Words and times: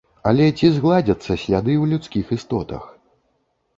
Але 0.29 0.45
ці 0.57 0.69
згладзяцца 0.77 1.37
сляды 1.43 1.73
ў 1.81 1.85
людскіх 1.93 2.25
істотах? 2.37 2.89